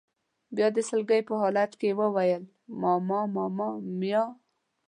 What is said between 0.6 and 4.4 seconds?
د سلګۍ په حالت کې یې وویل: ماما ماما میا.